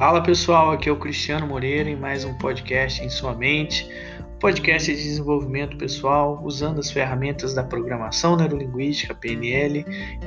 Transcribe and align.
Fala 0.00 0.22
pessoal, 0.22 0.70
aqui 0.70 0.88
é 0.88 0.92
o 0.92 0.96
Cristiano 0.96 1.46
Moreira 1.46 1.90
em 1.90 1.94
mais 1.94 2.24
um 2.24 2.32
podcast 2.32 3.04
em 3.04 3.10
sua 3.10 3.34
mente, 3.34 3.86
podcast 4.40 4.90
de 4.90 5.02
desenvolvimento 5.02 5.76
pessoal 5.76 6.40
usando 6.42 6.80
as 6.80 6.90
ferramentas 6.90 7.52
da 7.52 7.62
programação 7.62 8.34
neurolinguística, 8.34 9.14
PNL, 9.14 9.84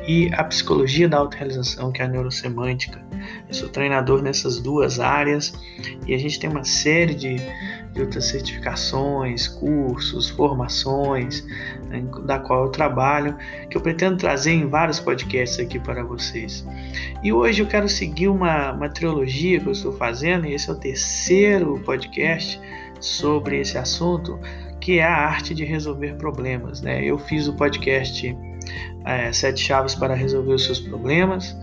e 0.07 0.29
a 0.35 0.43
psicologia 0.43 1.09
da 1.09 1.17
autorrealização, 1.17 1.91
que 1.91 2.03
é 2.03 2.05
a 2.05 2.07
neurosemântica. 2.07 3.03
Eu 3.47 3.53
sou 3.55 3.67
treinador 3.67 4.21
nessas 4.21 4.59
duas 4.59 4.99
áreas 4.99 5.51
e 6.05 6.13
a 6.13 6.19
gente 6.19 6.39
tem 6.39 6.51
uma 6.51 6.63
série 6.63 7.15
de, 7.15 7.37
de 7.93 8.01
outras 8.01 8.25
certificações, 8.25 9.47
cursos, 9.47 10.29
formações, 10.29 11.45
né, 11.87 12.03
da 12.25 12.39
qual 12.39 12.65
eu 12.65 12.71
trabalho, 12.71 13.37
que 13.69 13.77
eu 13.77 13.81
pretendo 13.81 14.17
trazer 14.17 14.51
em 14.51 14.67
vários 14.67 14.99
podcasts 14.99 15.59
aqui 15.59 15.79
para 15.79 16.03
vocês. 16.03 16.65
E 17.23 17.31
hoje 17.31 17.61
eu 17.61 17.67
quero 17.67 17.87
seguir 17.87 18.27
uma, 18.27 18.71
uma 18.71 18.89
trilogia 18.89 19.59
que 19.59 19.67
eu 19.67 19.71
estou 19.71 19.93
fazendo, 19.93 20.47
e 20.47 20.53
esse 20.53 20.69
é 20.69 20.73
o 20.73 20.75
terceiro 20.75 21.79
podcast 21.85 22.59
sobre 22.99 23.59
esse 23.59 23.77
assunto, 23.77 24.39
que 24.79 24.99
é 24.99 25.03
a 25.03 25.15
arte 25.15 25.53
de 25.53 25.63
resolver 25.63 26.15
problemas. 26.15 26.81
Né? 26.81 27.03
Eu 27.05 27.17
fiz 27.17 27.47
o 27.47 27.53
podcast 27.53 28.35
é, 29.05 29.31
Sete 29.31 29.61
Chaves 29.61 29.95
para 29.95 30.13
Resolver 30.13 30.53
os 30.53 30.65
Seus 30.65 30.79
Problemas, 30.79 31.55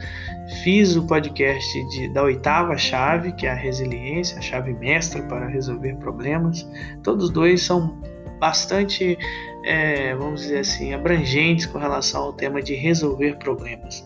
fiz 0.63 0.97
o 0.97 1.07
podcast 1.07 1.85
de, 1.89 2.09
da 2.09 2.23
oitava 2.23 2.77
chave, 2.77 3.33
que 3.33 3.47
é 3.47 3.51
a 3.51 3.55
resiliência, 3.55 4.39
a 4.39 4.41
chave 4.41 4.73
mestra 4.75 5.23
para 5.23 5.47
resolver 5.47 5.95
problemas. 5.97 6.69
Todos 7.03 7.31
dois 7.31 7.63
são 7.63 7.99
bastante, 8.39 9.19
é, 9.65 10.15
vamos 10.17 10.41
dizer 10.41 10.61
assim, 10.61 10.95
abrangentes 10.95 11.67
com 11.67 11.79
relação 11.79 12.23
ao 12.23 12.33
tema 12.33 12.63
de 12.63 12.75
resolver 12.75 13.37
problemas. 13.37 14.05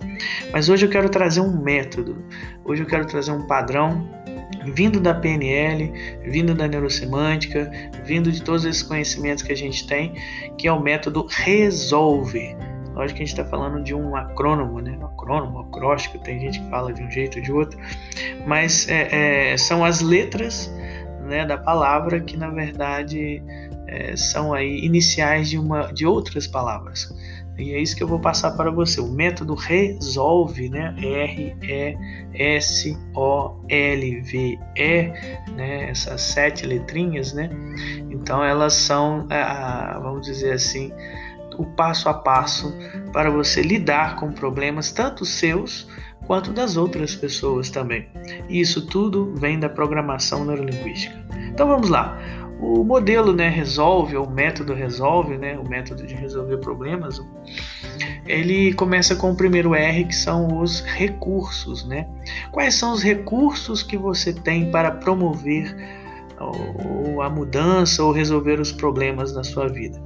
Mas 0.52 0.68
hoje 0.68 0.86
eu 0.86 0.90
quero 0.90 1.08
trazer 1.08 1.40
um 1.40 1.62
método, 1.62 2.22
hoje 2.64 2.82
eu 2.82 2.86
quero 2.86 3.06
trazer 3.06 3.30
um 3.30 3.46
padrão 3.46 4.06
vindo 4.72 5.00
da 5.00 5.14
PNL, 5.14 5.92
vindo 6.24 6.54
da 6.54 6.66
neurosemântica, 6.66 7.70
vindo 8.04 8.32
de 8.32 8.42
todos 8.42 8.64
esses 8.64 8.82
conhecimentos 8.82 9.42
que 9.42 9.52
a 9.52 9.56
gente 9.56 9.86
tem, 9.86 10.14
que 10.58 10.66
é 10.66 10.72
o 10.72 10.80
método 10.80 11.26
Resolve. 11.28 12.56
Lógico 12.94 13.16
que 13.16 13.22
a 13.22 13.26
gente 13.26 13.38
está 13.38 13.44
falando 13.44 13.82
de 13.82 13.94
um 13.94 14.14
acrônomo, 14.14 14.80
né? 14.80 14.96
Acrônomo, 15.02 15.60
acróstico, 15.60 16.18
tem 16.18 16.38
gente 16.38 16.60
que 16.60 16.70
fala 16.70 16.92
de 16.92 17.02
um 17.02 17.10
jeito 17.10 17.38
ou 17.38 17.42
de 17.42 17.52
outro, 17.52 17.78
mas 18.46 18.88
é, 18.88 19.52
é, 19.52 19.56
são 19.56 19.84
as 19.84 20.00
letras 20.00 20.72
né, 21.24 21.44
da 21.44 21.58
palavra 21.58 22.20
que 22.20 22.36
na 22.36 22.50
verdade 22.50 23.42
é, 23.86 24.16
são 24.16 24.52
aí 24.52 24.84
iniciais 24.84 25.48
de, 25.48 25.58
uma, 25.58 25.92
de 25.92 26.06
outras 26.06 26.46
palavras. 26.46 27.12
E 27.56 27.72
é 27.72 27.80
isso 27.80 27.94
que 27.94 28.02
eu 28.02 28.08
vou 28.08 28.18
passar 28.18 28.50
para 28.52 28.68
você. 28.70 29.00
O 29.00 29.06
método 29.06 29.54
resolve, 29.54 30.68
né? 30.68 30.92
R-E-S-O-L-V-E, 30.98 31.92
né? 35.52 35.88
Essas 35.88 36.20
sete 36.20 36.66
letrinhas, 36.66 37.32
né? 37.32 37.48
Então 38.10 38.42
elas 38.42 38.74
são, 38.74 39.28
vamos 40.02 40.26
dizer 40.26 40.54
assim, 40.54 40.92
o 41.58 41.66
passo 41.66 42.08
a 42.08 42.14
passo 42.14 42.74
para 43.12 43.30
você 43.30 43.62
lidar 43.62 44.16
com 44.16 44.32
problemas 44.32 44.92
tanto 44.92 45.24
seus 45.24 45.88
quanto 46.26 46.52
das 46.52 46.76
outras 46.76 47.14
pessoas 47.14 47.70
também. 47.70 48.08
E 48.48 48.60
isso 48.60 48.86
tudo 48.86 49.34
vem 49.36 49.58
da 49.58 49.68
programação 49.68 50.44
neurolinguística. 50.44 51.14
Então 51.48 51.68
vamos 51.68 51.88
lá. 51.88 52.18
O 52.60 52.84
modelo 52.84 53.32
né, 53.32 53.48
resolve, 53.48 54.16
ou 54.16 54.26
o 54.26 54.30
método 54.30 54.72
resolve, 54.72 55.36
né, 55.36 55.58
o 55.58 55.68
método 55.68 56.06
de 56.06 56.14
resolver 56.14 56.58
problemas, 56.58 57.20
ele 58.26 58.72
começa 58.74 59.14
com 59.16 59.32
o 59.32 59.36
primeiro 59.36 59.74
R, 59.74 60.04
que 60.04 60.14
são 60.14 60.60
os 60.60 60.80
recursos. 60.80 61.84
Né? 61.84 62.08
Quais 62.50 62.74
são 62.74 62.92
os 62.92 63.02
recursos 63.02 63.82
que 63.82 63.98
você 63.98 64.32
tem 64.32 64.70
para 64.70 64.90
promover 64.90 65.76
ou 66.40 67.22
a 67.22 67.30
mudança 67.30 68.02
ou 68.02 68.12
resolver 68.12 68.60
os 68.60 68.72
problemas 68.72 69.34
na 69.34 69.44
sua 69.44 69.68
vida? 69.68 70.00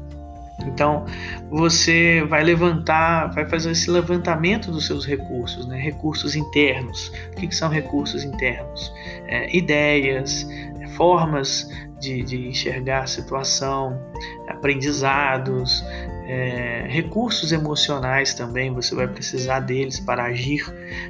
Então, 0.67 1.05
você 1.51 2.25
vai 2.29 2.43
levantar, 2.43 3.33
vai 3.33 3.47
fazer 3.49 3.71
esse 3.71 3.91
levantamento 3.91 4.71
dos 4.71 4.87
seus 4.87 5.07
recursos, 5.07 5.67
né? 5.67 5.79
recursos 5.79 6.35
internos. 6.35 7.13
O 7.33 7.37
que, 7.37 7.47
que 7.47 7.55
são 7.55 7.69
recursos 7.69 8.25
internos? 8.25 8.93
É, 9.27 9.57
ideias, 9.57 10.47
formas 10.97 11.71
de, 12.01 12.23
de 12.23 12.49
enxergar 12.49 13.05
a 13.05 13.07
situação, 13.07 14.01
aprendizados, 14.49 15.85
é, 16.29 16.85
recursos 16.87 17.53
emocionais 17.53 18.35
também, 18.35 18.71
você 18.71 18.95
vai 18.95 19.09
precisar 19.09 19.61
deles 19.61 19.99
para 19.99 20.25
agir 20.25 20.63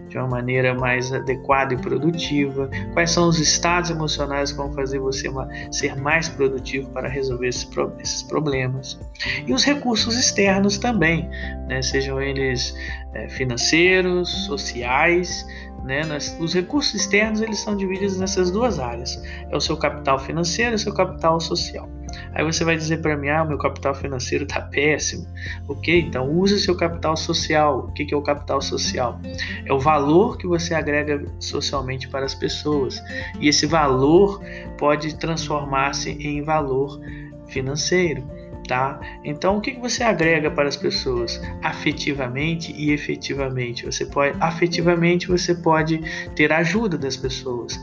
de 0.09 0.17
uma 0.17 0.29
maneira 0.29 0.73
mais 0.75 1.12
adequada 1.12 1.75
e 1.75 1.77
produtiva. 1.77 2.71
Quais 2.93 3.11
são 3.11 3.29
os 3.29 3.41
estados 3.41 3.91
emocionais 3.91 4.53
que 4.53 4.59
vão 4.59 4.73
fazer 4.73 5.01
você 5.01 5.29
ser 5.73 5.97
mais 5.97 6.29
produtivo 6.29 6.89
para 6.91 7.09
resolver 7.09 7.49
esses, 7.49 8.23
problemas? 8.29 8.97
E 9.45 9.53
os 9.53 9.65
recursos 9.65 10.17
externos 10.17 10.79
também, 10.79 11.29
né, 11.67 11.83
sejam 11.83 12.21
eles 12.21 12.73
é, 13.12 13.29
financeiros, 13.29 14.29
sociais, 14.47 15.45
né? 15.84 16.03
Os 16.39 16.55
recursos 16.55 16.94
externos 16.94 17.41
eles 17.41 17.59
são 17.61 17.77
divididos 17.77 18.19
nessas 18.19 18.50
duas 18.50 18.78
áreas: 18.78 19.21
é 19.50 19.56
o 19.56 19.61
seu 19.61 19.77
capital 19.77 20.19
financeiro 20.19 20.72
e 20.72 20.77
o 20.77 20.78
seu 20.78 20.93
capital 20.93 21.41
social. 21.41 21.89
Aí 22.34 22.44
você 22.44 22.65
vai 22.65 22.77
dizer 22.77 23.00
para 23.00 23.16
mim: 23.16 23.28
ah, 23.28 23.44
meu 23.44 23.59
capital 23.59 23.94
financeiro 23.94 24.44
está 24.44 24.62
péssimo. 24.62 25.27
Ok, 25.69 26.00
então 26.00 26.31
use 26.31 26.59
seu 26.61 26.77
capital 26.77 27.17
social. 27.17 27.87
O 27.88 27.93
que 27.93 28.12
é 28.12 28.17
o 28.17 28.22
capital 28.22 28.61
social? 28.61 29.21
É 29.65 29.72
o 29.72 29.78
valor 29.78 30.37
que 30.37 30.47
você 30.47 30.75
agrega 30.75 31.25
socialmente 31.38 32.09
para 32.09 32.25
as 32.25 32.34
pessoas. 32.34 33.03
E 33.41 33.49
esse 33.49 33.67
valor 33.67 34.41
pode 34.77 35.17
transformar-se 35.17 36.11
em 36.11 36.43
valor 36.43 37.00
financeiro 37.49 38.38
tá? 38.69 39.01
Então, 39.25 39.56
o 39.56 39.61
que 39.61 39.73
você 39.73 40.05
agrega 40.05 40.51
para 40.51 40.69
as 40.69 40.77
pessoas 40.77 41.41
afetivamente 41.62 42.73
e 42.73 42.93
efetivamente? 42.93 43.87
Você 43.87 44.06
pode, 44.06 44.37
afetivamente, 44.41 45.27
você 45.27 45.55
pode 45.55 46.01
ter 46.37 46.53
ajuda 46.53 46.97
das 46.97 47.17
pessoas. 47.17 47.81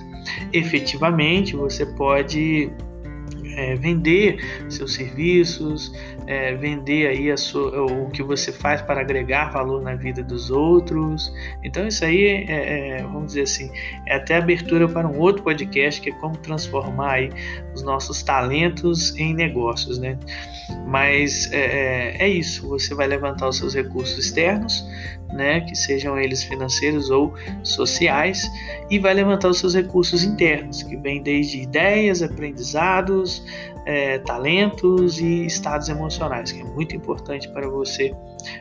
Efetivamente, 0.54 1.56
você 1.56 1.86
pode 1.86 2.72
é, 3.56 3.76
vender 3.76 4.38
seus 4.70 4.94
serviços, 4.94 5.94
é, 6.28 6.54
vender 6.56 7.08
aí 7.08 7.38
sua, 7.38 7.84
o 7.86 8.10
que 8.10 8.24
você 8.24 8.52
faz 8.52 8.82
para 8.82 9.02
agregar 9.02 9.52
valor 9.52 9.82
na 9.82 9.96
vida 9.96 10.24
dos 10.24 10.50
outros. 10.50 11.32
Então 11.64 11.88
isso 11.88 12.04
aí 12.04 12.26
é, 12.26 13.00
é, 13.00 13.04
vamos 13.04 13.28
dizer 13.28 13.42
assim, 13.42 13.72
é 14.08 14.16
até 14.16 14.38
abertura 14.38 14.88
para 14.88 15.08
um 15.08 15.20
outro 15.20 15.44
podcast 15.44 16.02
que 16.02 16.10
é 16.10 16.14
como 16.14 16.36
transformar 16.38 17.14
aí 17.14 17.30
os 17.74 17.84
nossos 17.84 18.22
talentos 18.24 19.16
em 19.18 19.34
negócios, 19.34 19.98
né? 19.98 20.18
Mas 20.88 21.52
é, 21.52 21.58
é, 21.58 22.18
é 22.26 22.30
isso, 22.30 22.68
você 22.68 22.94
vai 22.94 23.08
levantar 23.08 23.50
os 23.50 23.58
seus 23.58 23.74
recursos 23.74 24.18
externos, 24.18 24.86
né, 25.34 25.62
que 25.62 25.76
sejam 25.76 26.18
eles 26.18 26.44
financeiros 26.44 27.10
ou 27.10 27.34
sociais, 27.64 28.50
e 28.90 28.98
vai 28.98 29.14
levantar 29.14 29.50
os 29.50 29.60
seus 29.60 29.76
recursos 29.76 30.24
internos, 30.24 30.82
que 30.84 30.96
vêm 30.96 31.22
desde 31.22 31.62
ideias, 31.62 32.22
aprendizados, 32.22 33.45
é, 33.86 34.20
talentos 34.20 35.20
e 35.20 35.46
estados 35.46 35.90
emocionais, 35.90 36.52
que 36.52 36.62
é 36.62 36.64
muito 36.64 36.96
importante 36.96 37.48
para 37.50 37.70
você 37.70 38.14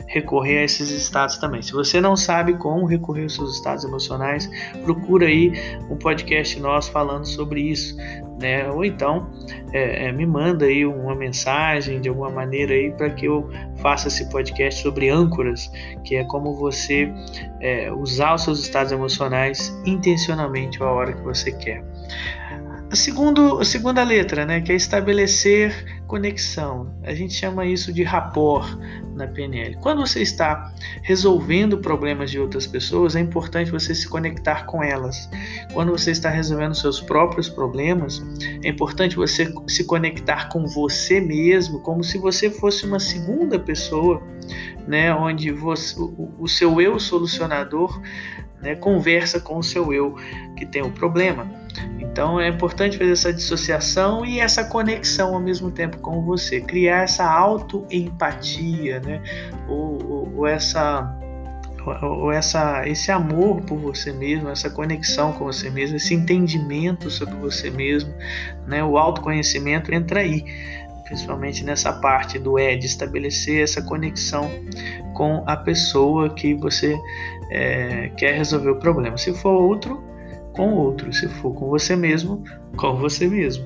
recorrer 0.07 0.59
a 0.59 0.63
esses 0.63 0.89
estados 0.91 1.37
também. 1.37 1.61
Se 1.61 1.71
você 1.71 1.99
não 1.99 2.15
sabe 2.15 2.53
como 2.55 2.85
recorrer 2.85 3.23
aos 3.23 3.35
seus 3.35 3.55
estados 3.55 3.83
emocionais, 3.83 4.49
procura 4.83 5.27
aí 5.27 5.51
um 5.89 5.97
podcast 5.97 6.59
nosso 6.59 6.91
falando 6.91 7.25
sobre 7.25 7.61
isso, 7.61 7.95
né? 8.39 8.69
Ou 8.69 8.83
então 8.83 9.29
é, 9.73 10.07
é, 10.07 10.11
me 10.11 10.25
manda 10.25 10.65
aí 10.65 10.85
uma 10.85 11.15
mensagem 11.15 12.01
de 12.01 12.09
alguma 12.09 12.29
maneira 12.29 12.73
aí 12.73 12.91
para 12.91 13.09
que 13.09 13.25
eu 13.25 13.49
faça 13.77 14.07
esse 14.07 14.29
podcast 14.29 14.81
sobre 14.81 15.09
âncoras, 15.09 15.71
que 16.03 16.15
é 16.15 16.23
como 16.25 16.53
você 16.53 17.11
é, 17.61 17.91
usar 17.91 18.35
os 18.35 18.43
seus 18.43 18.59
estados 18.59 18.91
emocionais 18.91 19.75
intencionalmente 19.85 20.81
a 20.81 20.85
hora 20.85 21.13
que 21.13 21.21
você 21.21 21.51
quer. 21.51 21.83
A, 22.91 22.95
segundo, 22.95 23.59
a 23.59 23.65
segunda 23.65 24.03
letra, 24.03 24.45
né, 24.45 24.61
que 24.61 24.71
é 24.71 24.75
estabelecer 24.75 26.03
conexão. 26.07 26.93
A 27.03 27.13
gente 27.13 27.33
chama 27.33 27.65
isso 27.65 27.91
de 27.91 28.03
rapport 28.03 28.77
na 29.15 29.27
PNL. 29.27 29.75
Quando 29.81 30.05
você 30.05 30.21
está 30.21 30.71
resolvendo 31.01 31.79
problemas 31.79 32.29
de 32.29 32.39
outras 32.39 32.67
pessoas, 32.67 33.15
é 33.15 33.19
importante 33.19 33.71
você 33.71 33.95
se 33.95 34.07
conectar 34.07 34.65
com 34.65 34.83
elas. 34.83 35.29
Quando 35.73 35.91
você 35.91 36.11
está 36.11 36.29
resolvendo 36.29 36.75
seus 36.75 37.01
próprios 37.01 37.49
problemas, 37.49 38.23
é 38.63 38.69
importante 38.69 39.15
você 39.15 39.51
se 39.67 39.83
conectar 39.85 40.49
com 40.49 40.67
você 40.67 41.19
mesmo, 41.19 41.79
como 41.79 42.03
se 42.03 42.17
você 42.17 42.49
fosse 42.51 42.85
uma 42.85 42.99
segunda 42.99 43.57
pessoa, 43.57 44.21
né, 44.87 45.13
onde 45.13 45.51
você, 45.51 45.99
o, 45.99 46.31
o 46.37 46.47
seu 46.47 46.79
eu 46.79 46.99
solucionador 46.99 47.99
né, 48.65 48.75
conversa 48.75 49.39
com 49.39 49.59
o 49.59 49.63
seu 49.63 49.93
eu 49.93 50.15
que 50.57 50.65
tem 50.65 50.81
o 50.81 50.89
problema. 50.89 51.45
Então 51.99 52.39
é 52.39 52.47
importante 52.49 52.97
fazer 52.97 53.11
essa 53.11 53.31
dissociação 53.31 54.25
e 54.25 54.39
essa 54.39 54.63
conexão 54.63 55.35
ao 55.35 55.39
mesmo 55.39 55.69
tempo 55.69 55.97
com 55.99 56.21
você, 56.21 56.59
criar 56.61 57.03
essa 57.03 57.29
autoempatia, 57.29 58.99
né? 59.01 59.21
ou, 59.69 60.03
ou, 60.03 60.37
ou 60.37 60.47
essa 60.47 61.15
ou 62.01 62.31
essa, 62.31 62.81
esse 62.87 63.11
amor 63.11 63.61
por 63.61 63.77
você 63.77 64.11
mesmo, 64.11 64.49
essa 64.49 64.71
conexão 64.71 65.31
com 65.33 65.45
você 65.45 65.69
mesmo, 65.69 65.97
esse 65.97 66.15
entendimento 66.15 67.11
sobre 67.11 67.35
você 67.35 67.69
mesmo, 67.69 68.11
né? 68.65 68.83
o 68.83 68.97
autoconhecimento 68.97 69.93
entra 69.93 70.21
aí, 70.21 70.43
principalmente 71.03 71.63
nessa 71.63 71.93
parte 71.93 72.39
do 72.39 72.57
é, 72.57 72.75
de 72.75 72.87
estabelecer 72.87 73.61
essa 73.61 73.83
conexão 73.83 74.49
com 75.13 75.43
a 75.45 75.55
pessoa 75.55 76.33
que 76.33 76.55
você 76.55 76.97
é, 77.49 78.09
quer 78.17 78.35
resolver 78.35 78.69
o 78.69 78.79
problema. 78.79 79.17
Se 79.17 79.33
for 79.33 79.61
outro, 79.61 80.03
com 80.53 80.73
outro, 80.73 81.11
se 81.13 81.27
for 81.27 81.53
com 81.53 81.67
você 81.67 81.95
mesmo, 81.95 82.43
com 82.77 82.95
você 82.95 83.27
mesmo. 83.27 83.65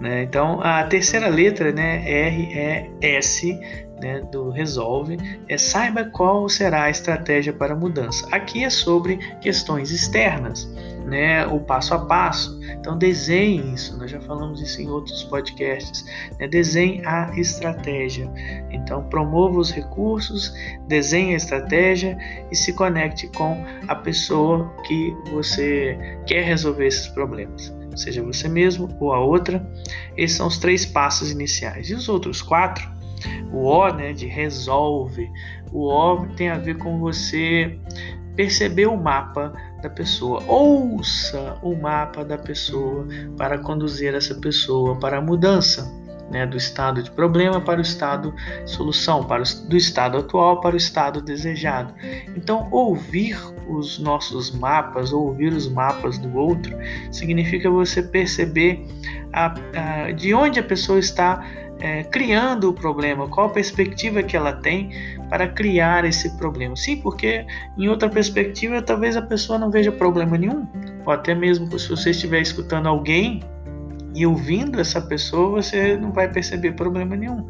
Né? 0.00 0.22
Então, 0.22 0.60
a 0.62 0.84
terceira 0.84 1.28
letra, 1.28 1.72
né, 1.72 2.02
R, 2.08 2.90
E, 3.00 3.06
S, 3.06 3.58
né, 4.00 4.20
do 4.32 4.50
Resolve, 4.50 5.16
é 5.48 5.56
saiba 5.56 6.04
qual 6.04 6.48
será 6.48 6.84
a 6.84 6.90
estratégia 6.90 7.52
para 7.52 7.74
a 7.74 7.76
mudança. 7.76 8.26
Aqui 8.32 8.64
é 8.64 8.70
sobre 8.70 9.16
questões 9.40 9.90
externas, 9.90 10.68
né, 11.04 11.46
o 11.46 11.60
passo 11.60 11.94
a 11.94 11.98
passo. 12.06 12.58
Então, 12.78 12.96
desenhe 12.96 13.74
isso, 13.74 13.96
nós 13.98 14.10
já 14.10 14.20
falamos 14.20 14.60
isso 14.60 14.80
em 14.80 14.88
outros 14.88 15.22
podcasts. 15.24 16.04
Né, 16.38 16.48
desenhe 16.48 17.04
a 17.04 17.30
estratégia. 17.36 18.30
Então, 18.70 19.02
promova 19.04 19.58
os 19.58 19.70
recursos, 19.70 20.54
desenhe 20.86 21.34
a 21.34 21.36
estratégia 21.36 22.16
e 22.50 22.56
se 22.56 22.72
conecte 22.72 23.28
com 23.28 23.64
a 23.88 23.94
pessoa 23.94 24.72
que 24.86 25.14
você 25.30 25.98
quer 26.26 26.44
resolver 26.44 26.86
esses 26.86 27.08
problemas 27.08 27.72
seja 27.94 28.22
você 28.22 28.48
mesmo 28.48 28.88
ou 28.98 29.12
a 29.12 29.20
outra. 29.20 29.70
Esses 30.16 30.38
são 30.38 30.46
os 30.46 30.56
três 30.56 30.86
passos 30.86 31.30
iniciais. 31.30 31.90
E 31.90 31.94
os 31.94 32.08
outros 32.08 32.40
quatro 32.40 32.90
o 33.52 33.66
O, 33.66 33.88
né, 33.92 34.12
de 34.12 34.26
resolve. 34.26 35.30
O 35.72 35.88
O 35.88 36.26
tem 36.34 36.48
a 36.48 36.58
ver 36.58 36.78
com 36.78 36.98
você 36.98 37.78
perceber 38.34 38.86
o 38.86 38.96
mapa 38.96 39.52
da 39.82 39.90
pessoa. 39.90 40.42
Ouça 40.46 41.58
o 41.62 41.74
mapa 41.74 42.24
da 42.24 42.38
pessoa 42.38 43.06
para 43.36 43.58
conduzir 43.58 44.14
essa 44.14 44.34
pessoa 44.36 44.96
para 44.98 45.18
a 45.18 45.20
mudança. 45.20 46.00
Né, 46.30 46.46
do 46.46 46.56
estado 46.56 47.02
de 47.02 47.10
problema 47.10 47.60
para 47.60 47.78
o 47.78 47.82
estado 47.82 48.34
de 48.64 48.70
solução, 48.70 49.22
para 49.22 49.42
o, 49.42 49.68
do 49.68 49.76
estado 49.76 50.16
atual 50.16 50.62
para 50.62 50.74
o 50.74 50.78
estado 50.78 51.20
desejado. 51.20 51.92
Então, 52.34 52.68
ouvir 52.70 53.36
os 53.68 53.98
nossos 53.98 54.50
mapas, 54.50 55.12
ouvir 55.12 55.52
os 55.52 55.68
mapas 55.68 56.16
do 56.16 56.34
outro, 56.34 56.74
significa 57.10 57.68
você 57.68 58.02
perceber 58.02 58.82
a, 59.30 59.54
a, 59.74 60.12
de 60.12 60.32
onde 60.32 60.58
a 60.58 60.62
pessoa 60.62 60.98
está 60.98 61.44
é, 61.82 62.04
criando 62.04 62.70
o 62.70 62.72
problema, 62.72 63.26
qual 63.26 63.48
a 63.48 63.50
perspectiva 63.50 64.22
que 64.22 64.36
ela 64.36 64.52
tem 64.52 64.90
para 65.28 65.48
criar 65.48 66.04
esse 66.04 66.30
problema. 66.36 66.76
Sim, 66.76 66.98
porque 66.98 67.44
em 67.76 67.88
outra 67.88 68.08
perspectiva 68.08 68.80
talvez 68.80 69.16
a 69.16 69.22
pessoa 69.22 69.58
não 69.58 69.68
veja 69.68 69.90
problema 69.90 70.38
nenhum, 70.38 70.64
ou 71.04 71.12
até 71.12 71.34
mesmo 71.34 71.76
se 71.76 71.88
você 71.88 72.10
estiver 72.10 72.40
escutando 72.40 72.86
alguém 72.86 73.42
e 74.14 74.24
ouvindo 74.24 74.80
essa 74.80 75.00
pessoa, 75.00 75.60
você 75.60 75.96
não 75.96 76.12
vai 76.12 76.30
perceber 76.30 76.72
problema 76.72 77.16
nenhum. 77.16 77.48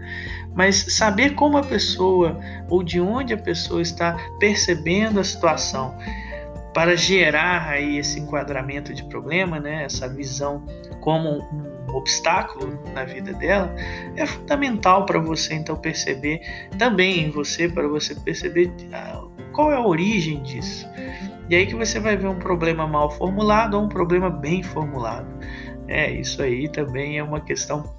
Mas 0.55 0.77
saber 0.95 1.35
como 1.35 1.59
a 1.59 1.63
pessoa 1.63 2.41
ou 2.71 2.83
de 2.83 3.01
onde 3.01 3.35
a 3.35 3.39
pessoa 3.39 3.83
está 3.83 4.17
percebendo 4.39 5.21
a 5.21 5.25
situação 5.25 5.95
para 6.73 6.97
gerar 6.97 7.69
aí 7.69 7.99
esse 7.99 8.19
enquadramento 8.19 8.95
de 8.95 9.05
problema, 9.05 9.61
né, 9.61 9.85
essa 9.85 10.09
visão 10.09 10.65
como 11.03 11.29
um 11.29 11.82
obstáculo 11.93 12.79
na 12.95 13.05
vida 13.05 13.33
dela, 13.35 13.75
é 14.17 14.27
fundamental 14.27 15.07
para 15.07 15.19
você 15.19 15.55
então 15.55 15.77
perceber 15.77 16.41
também 16.79 17.25
em 17.25 17.31
você, 17.31 17.69
para 17.69 17.87
você 17.89 18.15
perceber 18.15 18.71
ah, 18.93 19.23
qual 19.53 19.71
é 19.71 19.77
a 19.77 19.87
origem 19.87 20.43
disso. 20.43 20.89
E 21.49 21.55
aí 21.55 21.67
que 21.67 21.75
você 21.75 22.01
vai 22.01 22.17
ver 22.17 22.29
um 22.29 22.39
problema 22.39 22.87
mal 22.87 23.11
formulado 23.11 23.75
ou 23.77 23.85
um 23.85 23.89
problema 23.89 24.31
bem 24.31 24.63
formulado. 24.63 25.27
É, 25.89 26.11
isso 26.11 26.43
aí 26.43 26.69
também 26.69 27.19
é 27.19 27.23
uma 27.23 27.41
questão 27.41 27.93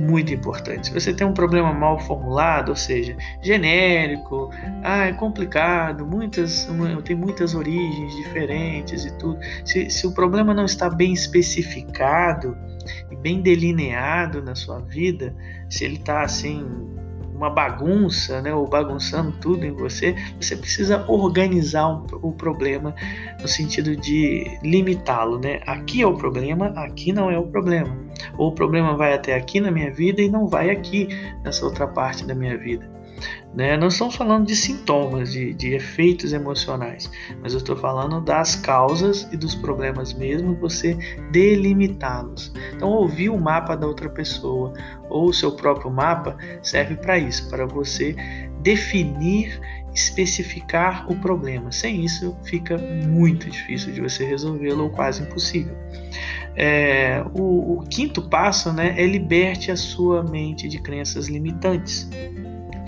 muito 0.00 0.32
importante. 0.32 0.88
Se 0.88 0.94
você 0.94 1.12
tem 1.12 1.26
um 1.26 1.34
problema 1.34 1.72
mal 1.72 1.98
formulado, 1.98 2.70
ou 2.70 2.76
seja, 2.76 3.16
genérico, 3.42 4.50
ah, 4.82 5.06
é 5.06 5.12
complicado, 5.12 6.06
muitas, 6.06 6.68
tem 7.04 7.16
muitas 7.16 7.54
origens 7.54 8.14
diferentes 8.16 9.04
e 9.04 9.18
tudo. 9.18 9.38
Se, 9.64 9.90
se 9.90 10.06
o 10.06 10.12
problema 10.12 10.54
não 10.54 10.64
está 10.64 10.88
bem 10.88 11.12
especificado, 11.12 12.56
e 13.10 13.16
bem 13.16 13.40
delineado 13.40 14.42
na 14.42 14.54
sua 14.54 14.80
vida, 14.80 15.34
se 15.68 15.84
ele 15.84 15.96
está 15.96 16.22
assim 16.22 16.66
uma 17.38 17.48
bagunça, 17.48 18.42
né, 18.42 18.52
ou 18.52 18.66
bagunçando 18.66 19.30
tudo 19.40 19.64
em 19.64 19.72
você, 19.72 20.14
você 20.40 20.56
precisa 20.56 21.04
organizar 21.08 21.88
o 22.20 22.32
problema 22.32 22.92
no 23.40 23.46
sentido 23.46 23.96
de 23.96 24.58
limitá-lo, 24.62 25.38
né? 25.38 25.60
Aqui 25.64 26.02
é 26.02 26.06
o 26.06 26.14
problema, 26.14 26.66
aqui 26.76 27.12
não 27.12 27.30
é 27.30 27.38
o 27.38 27.46
problema. 27.46 27.96
Ou 28.36 28.48
o 28.48 28.52
problema 28.52 28.96
vai 28.96 29.14
até 29.14 29.36
aqui 29.36 29.60
na 29.60 29.70
minha 29.70 29.92
vida 29.92 30.20
e 30.20 30.28
não 30.28 30.48
vai 30.48 30.68
aqui 30.68 31.08
nessa 31.44 31.64
outra 31.64 31.86
parte 31.86 32.26
da 32.26 32.34
minha 32.34 32.58
vida. 32.58 32.97
Né? 33.54 33.76
Não 33.76 33.88
estamos 33.88 34.14
falando 34.14 34.46
de 34.46 34.54
sintomas, 34.54 35.32
de, 35.32 35.52
de 35.54 35.74
efeitos 35.74 36.32
emocionais, 36.32 37.10
mas 37.42 37.52
eu 37.52 37.58
estou 37.58 37.76
falando 37.76 38.20
das 38.20 38.54
causas 38.54 39.28
e 39.32 39.36
dos 39.36 39.54
problemas 39.54 40.12
mesmo, 40.12 40.54
você 40.54 40.96
delimitá-los. 41.32 42.52
Então, 42.74 42.88
ouvir 42.90 43.30
o 43.30 43.38
mapa 43.38 43.76
da 43.76 43.86
outra 43.86 44.08
pessoa 44.08 44.72
ou 45.08 45.28
o 45.28 45.34
seu 45.34 45.52
próprio 45.52 45.90
mapa 45.90 46.36
serve 46.62 46.96
para 46.96 47.18
isso, 47.18 47.48
para 47.48 47.66
você 47.66 48.14
definir, 48.60 49.60
especificar 49.94 51.10
o 51.10 51.16
problema. 51.16 51.72
Sem 51.72 52.04
isso, 52.04 52.36
fica 52.44 52.76
muito 52.78 53.48
difícil 53.50 53.92
de 53.92 54.00
você 54.00 54.24
resolvê-lo 54.24 54.84
ou 54.84 54.90
quase 54.90 55.22
impossível. 55.22 55.74
É, 56.54 57.24
o, 57.34 57.78
o 57.78 57.84
quinto 57.88 58.22
passo 58.22 58.72
né, 58.72 58.94
é 58.96 59.06
liberte 59.06 59.70
a 59.70 59.76
sua 59.76 60.22
mente 60.24 60.68
de 60.68 60.80
crenças 60.80 61.28
limitantes. 61.28 62.08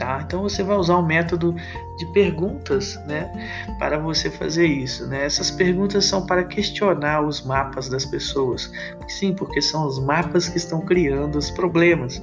Tá? 0.01 0.23
Então 0.27 0.41
você 0.41 0.63
vai 0.63 0.79
usar 0.79 0.97
o 0.97 1.01
um 1.01 1.07
método 1.07 1.55
de 1.99 2.07
perguntas 2.07 2.99
né, 3.05 3.31
para 3.79 3.99
você 3.99 4.31
fazer 4.31 4.65
isso. 4.65 5.07
Né? 5.07 5.27
Essas 5.27 5.51
perguntas 5.51 6.07
são 6.07 6.25
para 6.25 6.43
questionar 6.43 7.21
os 7.21 7.43
mapas 7.45 7.87
das 7.91 8.07
pessoas. 8.07 8.73
Sim, 9.07 9.35
porque 9.35 9.61
são 9.61 9.87
os 9.87 9.99
mapas 9.99 10.49
que 10.49 10.57
estão 10.57 10.81
criando 10.81 11.37
os 11.37 11.51
problemas, 11.51 12.23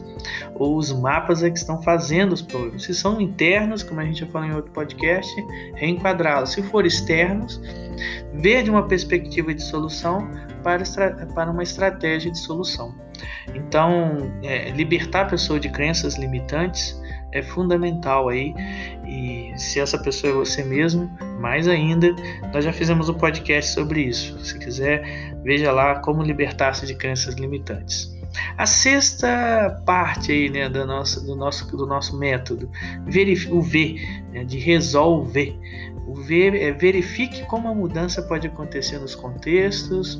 ou 0.55 0.75
os 0.75 0.91
mapas 0.91 1.43
é 1.43 1.51
que 1.51 1.59
estão 1.59 1.79
fazendo 1.83 2.33
os 2.33 2.41
problemas. 2.41 2.81
Se 2.81 2.95
são 2.95 3.21
internos, 3.21 3.83
como 3.83 3.99
a 3.99 4.05
gente 4.05 4.21
já 4.21 4.25
falou 4.25 4.47
em 4.47 4.55
outro 4.55 4.71
podcast, 4.71 5.31
reenquadrá-los. 5.75 6.53
Se 6.53 6.63
for 6.63 6.83
externos, 6.83 7.61
ver 8.33 8.63
de 8.63 8.71
uma 8.71 8.87
perspectiva 8.87 9.53
de 9.53 9.61
solução 9.61 10.27
para, 10.63 10.83
para 11.35 11.51
uma 11.51 11.61
estratégia 11.61 12.31
de 12.31 12.39
solução. 12.39 12.95
Então, 13.53 14.33
é, 14.41 14.71
libertar 14.71 15.21
a 15.21 15.25
pessoa 15.25 15.59
de 15.59 15.69
crenças 15.69 16.17
limitantes 16.17 16.99
é 17.31 17.41
fundamental 17.41 18.29
aí. 18.29 18.53
E 19.05 19.53
se 19.57 19.79
essa 19.79 19.97
pessoa 19.97 20.31
é 20.31 20.35
você 20.35 20.63
mesmo, 20.63 21.09
mais 21.39 21.67
ainda, 21.67 22.13
nós 22.53 22.63
já 22.63 22.73
fizemos 22.73 23.09
um 23.09 23.13
podcast 23.13 23.71
sobre 23.73 24.01
isso. 24.01 24.37
Se 24.43 24.57
quiser, 24.59 25.33
veja 25.43 25.71
lá 25.71 25.99
como 25.99 26.21
libertar-se 26.21 26.85
de 26.85 26.95
crenças 26.95 27.35
limitantes. 27.35 28.15
A 28.57 28.65
sexta 28.65 29.81
parte 29.85 30.31
aí, 30.31 30.49
né, 30.49 30.69
do, 30.69 30.85
nosso, 30.85 31.25
do, 31.25 31.35
nosso, 31.35 31.75
do 31.75 31.85
nosso 31.85 32.17
método, 32.17 32.69
o 33.49 33.61
V, 33.61 33.95
né, 34.31 34.43
de 34.43 34.57
resolver. 34.57 35.57
O 36.07 36.13
V 36.15 36.57
é 36.59 36.71
verifique 36.71 37.45
como 37.45 37.67
a 37.67 37.73
mudança 37.73 38.21
pode 38.21 38.47
acontecer 38.47 38.97
nos 38.99 39.13
contextos 39.13 40.19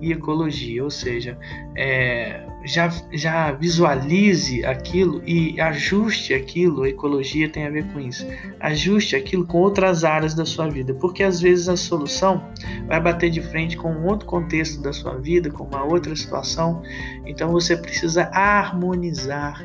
e 0.00 0.12
ecologia, 0.12 0.84
ou 0.84 0.90
seja, 0.90 1.38
é, 1.74 2.44
já, 2.64 2.90
já 3.12 3.52
visualize 3.52 4.64
aquilo 4.64 5.22
e 5.26 5.60
ajuste 5.60 6.34
aquilo, 6.34 6.82
a 6.82 6.88
ecologia 6.88 7.48
tem 7.48 7.66
a 7.66 7.70
ver 7.70 7.84
com 7.92 8.00
isso, 8.00 8.26
ajuste 8.60 9.16
aquilo 9.16 9.46
com 9.46 9.58
outras 9.58 10.04
áreas 10.04 10.34
da 10.34 10.44
sua 10.44 10.68
vida, 10.68 10.94
porque 10.94 11.22
às 11.22 11.40
vezes 11.40 11.68
a 11.68 11.76
solução 11.76 12.44
vai 12.86 13.00
bater 13.00 13.30
de 13.30 13.40
frente 13.40 13.76
com 13.76 13.92
um 13.92 14.06
outro 14.06 14.26
contexto 14.26 14.80
da 14.80 14.92
sua 14.92 15.16
vida, 15.18 15.50
com 15.50 15.64
uma 15.64 15.84
outra 15.84 16.14
situação, 16.14 16.82
então 17.26 17.50
você 17.50 17.76
precisa 17.76 18.30
harmonizar 18.32 19.64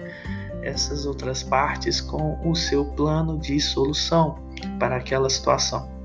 essas 0.61 1.05
outras 1.05 1.43
partes 1.43 2.01
com 2.01 2.37
o 2.43 2.55
seu 2.55 2.85
plano 2.85 3.39
de 3.39 3.59
solução 3.59 4.37
para 4.79 4.97
aquela 4.97 5.29
situação. 5.29 5.96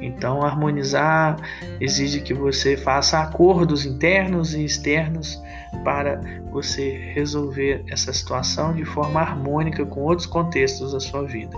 Então, 0.00 0.42
harmonizar 0.42 1.36
exige 1.80 2.20
que 2.20 2.34
você 2.34 2.76
faça 2.76 3.20
acordos 3.20 3.84
internos 3.84 4.54
e 4.54 4.64
externos 4.64 5.40
para 5.84 6.20
você 6.50 7.12
resolver 7.14 7.84
essa 7.88 8.12
situação 8.12 8.74
de 8.74 8.84
forma 8.84 9.20
harmônica 9.20 9.84
com 9.84 10.02
outros 10.02 10.26
contextos 10.26 10.92
da 10.92 11.00
sua 11.00 11.24
vida. 11.24 11.56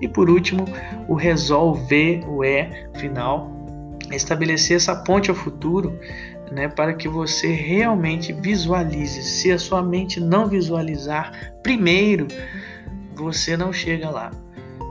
E 0.00 0.08
por 0.08 0.28
último, 0.28 0.64
o 1.08 1.14
resolver, 1.14 2.24
o 2.28 2.44
é 2.44 2.88
final, 2.94 3.50
estabelecer 4.12 4.76
essa 4.76 4.94
ponte 4.94 5.30
ao 5.30 5.36
futuro 5.36 5.98
né, 6.50 6.68
para 6.68 6.94
que 6.94 7.08
você 7.08 7.52
realmente 7.52 8.32
visualize. 8.32 9.22
Se 9.22 9.50
a 9.50 9.58
sua 9.58 9.82
mente 9.82 10.20
não 10.20 10.46
visualizar 10.46 11.32
primeiro, 11.62 12.26
você 13.14 13.56
não 13.56 13.72
chega 13.72 14.10
lá. 14.10 14.30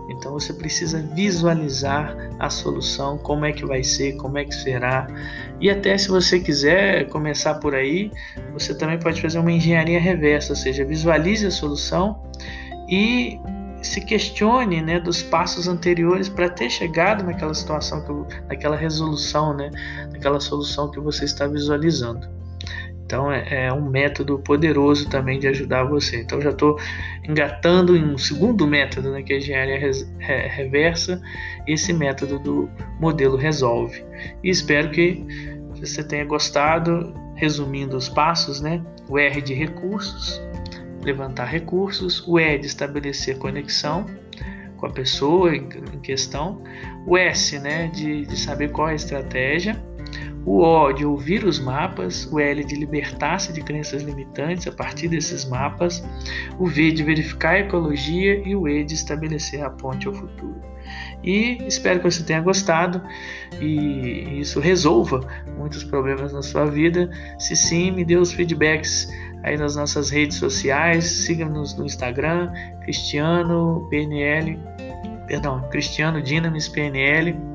Então 0.09 0.33
você 0.33 0.53
precisa 0.53 1.01
visualizar 1.01 2.15
a 2.39 2.49
solução, 2.49 3.17
como 3.17 3.45
é 3.45 3.51
que 3.51 3.65
vai 3.65 3.83
ser, 3.83 4.13
como 4.17 4.37
é 4.37 4.45
que 4.45 4.53
será. 4.53 5.07
E 5.59 5.69
até 5.69 5.97
se 5.97 6.09
você 6.09 6.39
quiser 6.39 7.07
começar 7.09 7.55
por 7.55 7.73
aí, 7.73 8.11
você 8.51 8.75
também 8.75 8.99
pode 8.99 9.21
fazer 9.21 9.39
uma 9.39 9.51
engenharia 9.51 9.99
reversa, 9.99 10.51
ou 10.51 10.55
seja, 10.57 10.83
visualize 10.83 11.45
a 11.45 11.51
solução 11.51 12.21
e 12.89 13.39
se 13.81 13.99
questione 14.01 14.81
né, 14.81 14.99
dos 14.99 15.21
passos 15.21 15.67
anteriores 15.67 16.29
para 16.29 16.49
ter 16.49 16.69
chegado 16.69 17.23
naquela 17.23 17.53
situação, 17.53 18.01
que, 18.01 18.41
naquela 18.47 18.75
resolução, 18.75 19.53
né, 19.53 19.69
naquela 20.11 20.39
solução 20.39 20.89
que 20.89 20.99
você 20.99 21.25
está 21.25 21.47
visualizando. 21.47 22.42
Então 23.05 23.31
é, 23.31 23.65
é 23.65 23.73
um 23.73 23.89
método 23.89 24.39
poderoso 24.39 25.09
também 25.09 25.39
de 25.39 25.47
ajudar 25.47 25.83
você. 25.83 26.21
Então 26.21 26.41
já 26.41 26.49
estou 26.49 26.79
engatando 27.27 27.95
em 27.95 28.03
um 28.03 28.17
segundo 28.17 28.67
método, 28.67 29.11
né, 29.11 29.21
que 29.21 29.33
é 29.33 29.35
a 29.35 29.39
engenharia 29.39 29.79
res, 29.79 30.11
re, 30.19 30.47
reversa, 30.47 31.21
esse 31.67 31.93
método 31.93 32.39
do 32.39 32.69
modelo 32.99 33.37
resolve. 33.37 34.03
E 34.43 34.49
espero 34.49 34.89
que 34.91 35.25
você 35.79 36.03
tenha 36.03 36.25
gostado. 36.25 37.21
Resumindo 37.35 37.97
os 37.97 38.07
passos, 38.07 38.61
né? 38.61 38.79
O 39.09 39.17
R 39.17 39.41
de 39.41 39.55
recursos, 39.55 40.39
levantar 41.03 41.45
recursos, 41.45 42.25
o 42.27 42.39
E 42.39 42.59
de 42.59 42.67
estabelecer 42.67 43.39
conexão 43.39 44.05
com 44.83 44.87
a 44.87 44.89
pessoa 44.89 45.55
em, 45.55 45.69
questão, 46.01 46.61
o 47.07 47.17
S 47.17 47.57
né, 47.57 47.87
de, 47.87 48.25
de 48.25 48.37
saber 48.37 48.69
qual 48.71 48.89
é 48.89 48.91
a 48.91 48.95
estratégia, 48.95 49.81
o 50.45 50.61
O 50.61 50.91
de 50.91 51.05
ouvir 51.05 51.43
os 51.45 51.59
mapas, 51.59 52.27
o 52.31 52.39
L 52.39 52.63
de 52.63 52.75
libertar-se 52.75 53.53
de 53.53 53.61
crenças 53.61 54.03
limitantes 54.03 54.67
a 54.67 54.71
partir 54.71 55.07
desses 55.07 55.45
mapas, 55.45 56.03
o 56.59 56.67
V 56.67 56.91
de 56.91 57.03
verificar 57.03 57.55
a 57.55 57.59
ecologia 57.59 58.41
e 58.45 58.55
o 58.55 58.67
E 58.67 58.83
de 58.83 58.93
estabelecer 58.93 59.63
a 59.63 59.69
ponte 59.69 60.07
ao 60.07 60.13
futuro. 60.13 60.61
E 61.23 61.63
espero 61.65 61.99
que 61.99 62.11
você 62.11 62.23
tenha 62.23 62.41
gostado 62.41 63.01
e 63.61 64.39
isso 64.41 64.59
resolva 64.59 65.25
muitos 65.57 65.83
problemas 65.83 66.33
na 66.33 66.41
sua 66.41 66.65
vida. 66.65 67.09
Se 67.39 67.55
sim, 67.55 67.91
me 67.91 68.03
dê 68.03 68.17
os 68.17 68.33
feedbacks 68.33 69.07
aí 69.43 69.57
nas 69.57 69.75
nossas 69.75 70.09
redes 70.09 70.37
sociais, 70.37 71.05
siga-nos 71.05 71.77
no 71.77 71.85
Instagram, 71.85 72.51
Cristiano 72.81 73.87
PNL, 73.89 74.59
perdão, 75.27 75.61
Cristiano 75.69 76.21
Dinamis 76.21 76.67
PNL. 76.67 77.52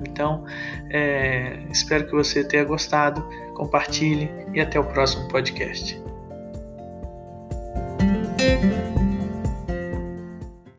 Então, 0.00 0.44
é, 0.88 1.58
espero 1.70 2.06
que 2.06 2.12
você 2.12 2.44
tenha 2.44 2.64
gostado, 2.64 3.22
compartilhe 3.54 4.30
e 4.54 4.60
até 4.60 4.78
o 4.78 4.84
próximo 4.84 5.28
podcast. 5.28 6.00